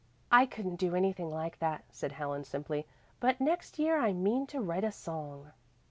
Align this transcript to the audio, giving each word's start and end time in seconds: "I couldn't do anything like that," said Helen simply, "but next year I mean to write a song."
"I 0.31 0.47
couldn't 0.47 0.77
do 0.77 0.95
anything 0.95 1.29
like 1.29 1.59
that," 1.59 1.83
said 1.91 2.13
Helen 2.13 2.43
simply, 2.43 2.87
"but 3.19 3.39
next 3.39 3.77
year 3.77 3.99
I 3.99 4.13
mean 4.13 4.47
to 4.47 4.59
write 4.59 4.83
a 4.83 4.91
song." 4.91 5.51